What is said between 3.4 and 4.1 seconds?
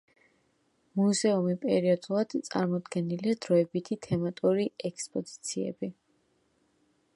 დროებითი